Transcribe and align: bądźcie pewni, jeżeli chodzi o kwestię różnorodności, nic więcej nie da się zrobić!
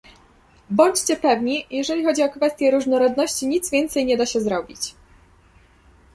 bądźcie 0.69 1.15
pewni, 1.15 1.65
jeżeli 1.71 2.05
chodzi 2.05 2.23
o 2.23 2.29
kwestię 2.29 2.71
różnorodności, 2.71 3.47
nic 3.47 3.71
więcej 3.71 4.05
nie 4.05 4.17
da 4.17 4.25
się 4.25 4.41
zrobić! 4.41 4.95